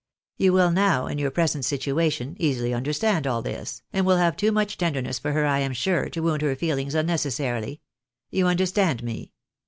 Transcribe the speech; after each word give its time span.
You 0.37 0.51
will 0.53 0.71
now, 0.71 1.05
in 1.05 1.19
your 1.19 1.29
present 1.29 1.63
situation, 1.63 2.35
easily 2.39 2.73
understand 2.73 3.27
all 3.27 3.43
this, 3.43 3.83
and 3.93 4.03
will 4.03 4.17
have 4.17 4.35
too 4.35 4.51
much 4.51 4.75
tender 4.79 4.99
ness 4.99 5.19
for 5.19 5.31
her, 5.33 5.45
I 5.45 5.59
am 5.59 5.73
sure, 5.73 6.09
to 6.09 6.21
wound 6.23 6.41
her 6.41 6.55
feehngs 6.55 6.95
unnecessarily. 6.95 7.81
You 8.31 8.47
understand 8.47 9.03
me 9.03 9.33